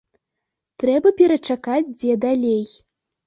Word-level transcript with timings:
Трэба 0.83 1.11
перачакаць 1.19 1.91
дзе 1.99 2.17
далей. 2.27 2.65